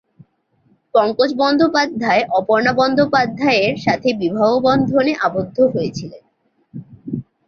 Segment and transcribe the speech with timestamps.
[0.93, 6.23] পঙ্কজ বন্দ্যোপাধ্যায় অপর্ণা বন্দ্যোপাধ্যায়ের সাথে বিবাহবন্ধনে আবদ্ধ হয়েছিলেন।